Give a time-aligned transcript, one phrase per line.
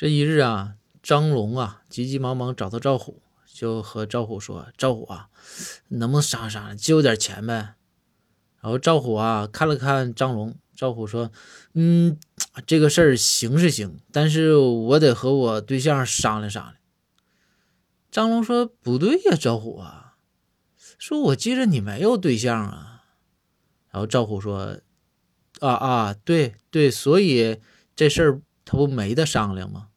[0.00, 5.28] 这一日啊，张龙啊急急忙忙找到赵虎，就和赵虎说：“赵虎啊，
[5.88, 7.74] 能不能商量商量，借我点钱呗？”
[8.62, 11.30] 然后赵虎啊看了看张龙，赵虎说
[11.74, 12.18] ：“嗯，
[12.66, 16.76] 这个事儿行是行，但是我得和我对象商量商量。”
[18.10, 20.14] 张龙说：“不对呀，赵虎啊，
[20.96, 23.02] 说我记着你没有对象啊。”
[23.92, 24.78] 然后赵虎说
[25.60, 27.60] ：“啊啊，对对，所以
[27.94, 29.88] 这事儿他不没得商量吗？”